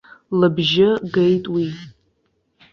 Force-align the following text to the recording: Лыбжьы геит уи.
Лыбжьы 0.39 0.89
геит 1.13 1.45
уи. 1.53 1.65